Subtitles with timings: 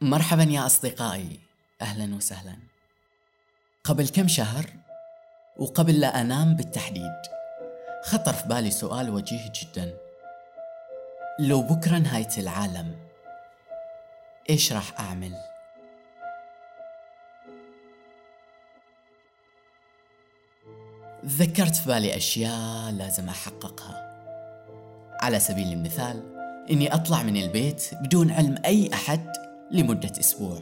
[0.00, 1.40] مرحبا يا أصدقائي.
[1.82, 2.56] أهلا وسهلا.
[3.84, 4.66] قبل كم شهر
[5.56, 7.22] وقبل لا أنام بالتحديد
[8.04, 9.94] خطر في بالي سؤال وجيه جدا.
[11.40, 12.96] لو بكرة نهاية العالم
[14.50, 15.34] إيش راح أعمل؟
[21.26, 24.08] ذكرت في بالي أشياء لازم أحققها.
[25.20, 26.38] على سبيل المثال
[26.70, 30.58] إني أطلع من البيت بدون علم أي أحد لمدة أسبوع.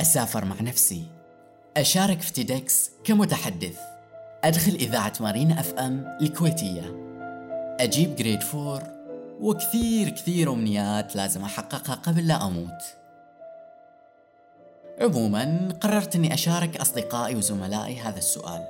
[0.00, 1.04] أسافر مع نفسي.
[1.76, 3.78] أشارك في TEDx كمتحدث.
[4.44, 6.96] أدخل إذاعة مارينا FM الكويتية.
[7.80, 8.82] أجيب grade four
[9.40, 12.82] وكثير كثير أمنيات لازم أحققها قبل لا أموت.
[15.00, 18.66] عموما قررت أني أشارك أصدقائي وزملائي هذا السؤال.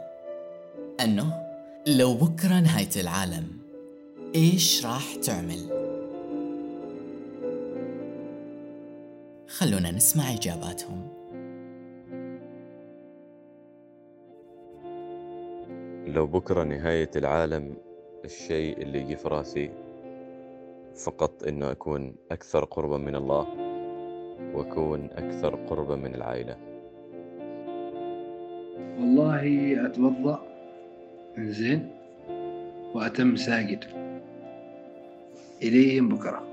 [1.00, 1.42] أنه
[1.86, 3.58] لو بكرة نهاية العالم
[4.34, 5.79] إيش راح تعمل؟
[9.60, 11.08] خلونا نسمع إجاباتهم.
[16.06, 17.74] لو بكرة نهاية العالم
[18.24, 19.70] الشيء اللي يجي في راسي
[20.94, 23.46] فقط إنه أكون أكثر قربا من الله
[24.54, 26.56] وأكون أكثر قربا من العائلة.
[28.98, 30.42] والله أتوضأ
[31.38, 31.90] زين
[32.94, 33.84] وأتم ساجد.
[35.62, 36.49] إليهم بكرة.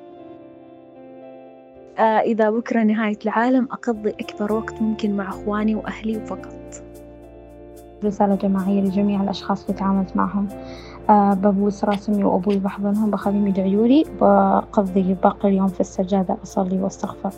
[2.00, 6.84] إذا بكرة نهاية العالم أقضي أكبر وقت ممكن مع أخواني وأهلي وفقط
[8.04, 10.48] رسالة جماعية لجميع الأشخاص اللي تعاملت معهم.
[11.10, 17.32] آه ببوس راسمي وأبوي بحضنهم بخليهم يدعوا لي بقضي باقي اليوم في السجادة أصلي وأستغفر.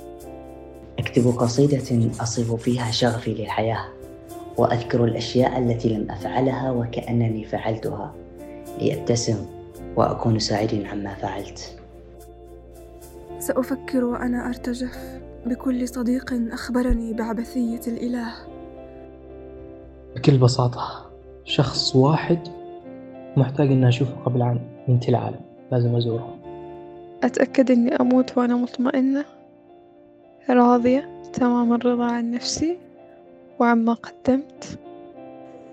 [0.99, 3.85] أكتب قصيدة أصف فيها شغفي للحياة
[4.57, 8.13] وأذكر الأشياء التي لم أفعلها وكأنني فعلتها
[8.81, 9.45] لأبتسم
[9.95, 11.78] وأكون سعيدا عما فعلت.
[13.49, 15.19] سأفكر وأنا أرتجف.
[15.45, 18.33] بكل صديق أخبرني بعبثية الإله.
[20.15, 21.11] بكل بساطة
[21.43, 22.39] شخص واحد
[23.37, 25.39] محتاج إني أشوفه قبل أن ينتهي العالم.
[25.71, 26.35] لازم أزوره.
[27.23, 29.25] أتأكد إني أموت وأنا مطمئنة.
[30.49, 32.77] راضية تمام الرضا عن نفسي
[33.59, 34.79] وعما قدمت.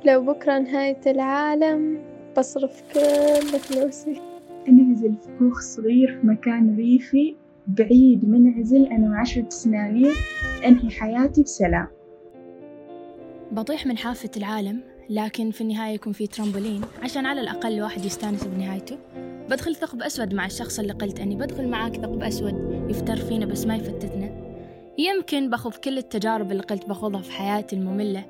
[0.05, 1.99] لو بكرة نهاية العالم
[2.39, 4.21] بصرف كل فلوسي.
[4.69, 7.37] أنعزل في كوخ صغير في مكان ريفي.
[7.69, 10.15] بعيد منعزل أنا وعشرة سنانير
[10.65, 11.87] أنهي حياتي بسلام.
[13.53, 18.45] بطيح من حافة العالم لكن في النهاية يكون في ترامبولين عشان على الأقل الواحد يستانس
[18.45, 18.99] بنهايته.
[19.51, 23.67] بدخل ثقب أسود مع الشخص اللي قلت أني بدخل معاك ثقب أسود يفتر فينا بس
[23.67, 24.31] ما يفتتنا.
[24.99, 28.25] يمكن باخذ كل التجارب اللي قلت باخذها في حياتي المملة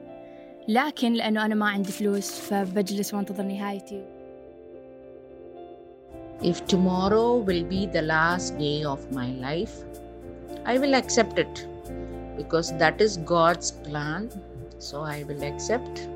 [0.69, 4.16] لكن لأنه أنا ما عندي فلوس فبجلس وانتظر نهايتي.
[6.42, 9.76] If tomorrow will be the last day of my life,
[10.66, 11.68] I will accept it
[12.36, 14.30] because that is God's plan.
[14.80, 16.08] So I will accept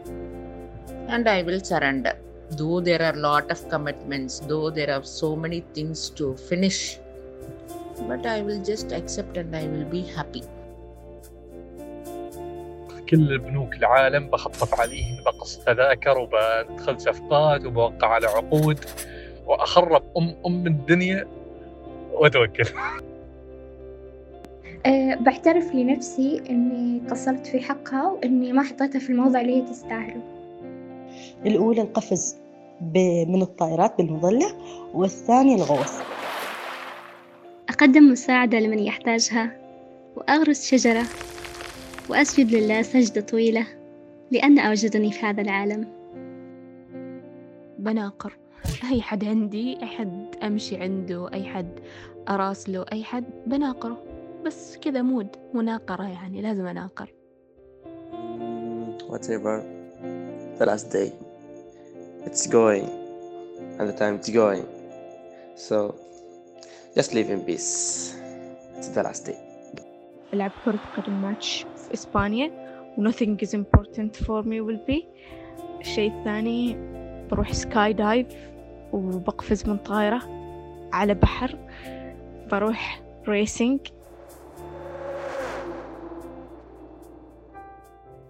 [1.07, 2.13] and I will surrender.
[2.51, 6.99] Though there are a lot of commitments, though there are so many things to finish,
[8.07, 10.43] but I will just accept and I will be happy.
[13.09, 18.79] كل بنوك العالم بخطف عليهم بقص تذاكر وبدخل صفقات وبوقع على عقود
[19.50, 21.28] وأخرب ام أم الدنيا
[22.12, 22.64] وأتوكل.
[24.86, 30.22] أه بعترف لنفسي إني قصرت في حقها وإني ما حطيتها في الموضع اللي هي تستاهله.
[31.46, 32.36] الأولى القفز
[33.28, 34.54] من الطائرات بالمظلة
[34.94, 35.98] والثانية الغوص.
[37.68, 39.56] أقدم مساعدة لمن يحتاجها
[40.16, 41.02] وأغرس شجرة
[42.08, 43.66] وأسجد لله سجدة طويلة
[44.30, 45.88] لأن أوجدني في هذا العالم.
[47.78, 48.32] بناقر.
[48.90, 51.80] أي حد عندي أي حد أمشي عنده أي حد
[52.28, 54.04] أراسله أي حد بناقره.
[54.46, 57.12] بس كذا مود مناقرة يعني لازم أناقر.
[59.08, 59.62] Whatever.
[60.58, 61.12] The last day.
[62.26, 62.86] It's going.
[63.78, 64.66] And the time it's going.
[65.56, 65.94] So
[66.96, 68.14] just live in peace.
[68.78, 69.36] It's the last day.
[70.34, 75.04] ألعب كرة قدم ماتش في إسبانيا nothing is important for me will be.
[75.80, 76.76] الشيء الثاني
[77.30, 78.26] بروح skydive
[78.92, 80.22] وبقفز من طائرة
[80.92, 81.58] على بحر
[82.50, 83.80] بروح racing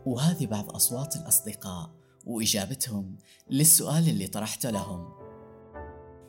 [0.07, 1.91] وهذه بعض أصوات الأصدقاء
[2.27, 3.17] وإجابتهم
[3.51, 5.09] للسؤال اللي طرحته لهم.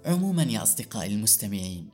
[0.06, 1.90] عموما يا أصدقائي المستمعين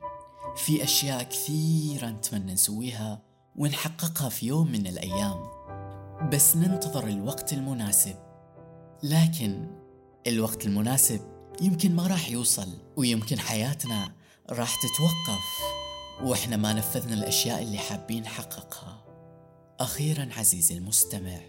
[0.56, 3.22] في أشياء كثيرة نتمنى نسويها
[3.56, 5.48] ونحققها في يوم من الأيام.
[6.33, 8.16] بس ننتظر الوقت المناسب.
[9.04, 9.68] لكن
[10.28, 12.68] الوقت المناسب يمكن ما راح يوصل
[12.98, 14.12] ويمكن حياتنا
[14.50, 15.44] راح تتوقف
[16.21, 19.04] وإحنا ما نفذنا الأشياء اللي حابين نحققها.
[19.80, 21.39] أخيرا عزيزي المستمع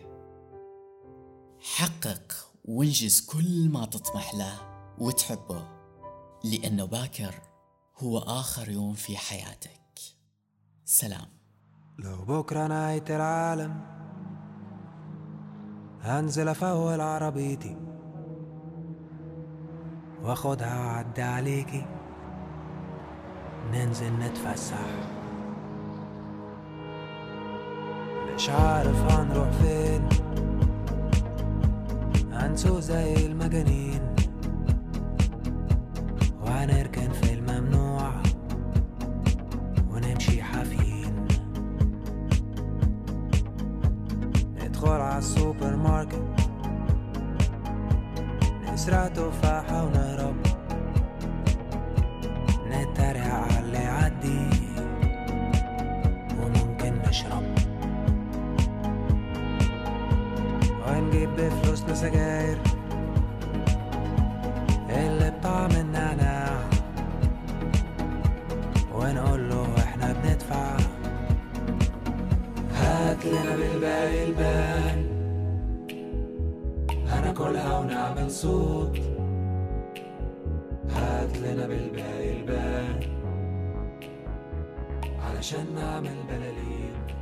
[1.61, 2.33] حقق
[2.65, 4.61] وانجز كل ما تطمح له
[4.99, 5.69] وتحبه
[6.45, 7.35] لأنه باكر
[7.99, 10.01] هو آخر يوم في حياتك.
[10.85, 11.29] سلام.
[11.99, 13.81] لو بكرة نهاية العالم
[16.01, 17.77] هنزل أفول عربيتي
[20.25, 21.85] واخدها وأعدي عليكي.
[23.73, 24.87] ننزل نتفسح.
[28.35, 30.09] مش عارف هنروح فين.
[32.33, 34.15] هنسوق زي المجانين.
[36.43, 38.13] وهنركن في الممنوع.
[39.91, 41.27] ونمشي حافيين.
[44.65, 46.23] ندخل على السوبر ماركت.
[48.73, 50.08] نسرق تفاحة ونهرب
[61.49, 62.59] ونجيب بفلوسنا سجاير.
[64.91, 66.61] اللي بطعم النعناع
[68.95, 70.77] ونقول له إحنا بندفع.
[72.75, 75.07] هات لنا بالباقي البان
[77.09, 78.99] هناكلها ونعمل صوت.
[80.91, 83.01] هات لنا بالباقي البان
[85.21, 87.18] علشان نعمل بلالين.